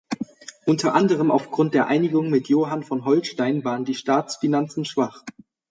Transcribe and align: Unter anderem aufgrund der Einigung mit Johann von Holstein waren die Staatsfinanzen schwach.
Unter 0.65 0.95
anderem 0.95 1.29
aufgrund 1.29 1.75
der 1.75 1.85
Einigung 1.85 2.31
mit 2.31 2.49
Johann 2.49 2.81
von 2.81 3.05
Holstein 3.05 3.63
waren 3.63 3.85
die 3.85 3.93
Staatsfinanzen 3.93 4.83
schwach. 4.83 5.21